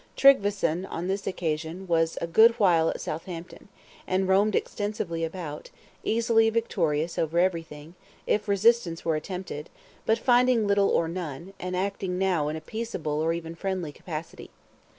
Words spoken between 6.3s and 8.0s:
victorious over everything,